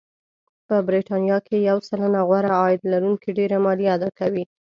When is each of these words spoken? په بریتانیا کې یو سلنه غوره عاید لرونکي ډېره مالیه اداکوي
په 0.67 0.75
بریتانیا 0.87 1.37
کې 1.47 1.57
یو 1.69 1.77
سلنه 1.89 2.21
غوره 2.27 2.51
عاید 2.61 2.81
لرونکي 2.93 3.29
ډېره 3.37 3.57
مالیه 3.65 3.91
اداکوي 3.95 4.43